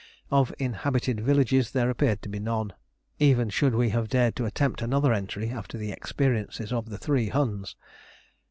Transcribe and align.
Of 0.31 0.51
inhabited 0.57 1.19
villages 1.19 1.69
there 1.73 1.91
appeared 1.91 2.23
to 2.23 2.29
be 2.29 2.39
none, 2.39 2.73
even 3.19 3.49
should 3.51 3.75
we 3.75 3.89
have 3.91 4.07
dared 4.09 4.35
to 4.37 4.45
attempt 4.47 4.81
another 4.81 5.13
entry 5.13 5.51
after 5.51 5.77
the 5.77 5.91
experiences 5.91 6.73
of 6.73 6.89
"the 6.89 6.97
three 6.97 7.29
Huns." 7.29 7.75